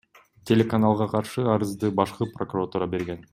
Телеканалга 0.51 1.07
каршы 1.11 1.45
арызды 1.57 1.93
Башкы 2.01 2.29
прокуратура 2.41 2.89
берген. 2.97 3.23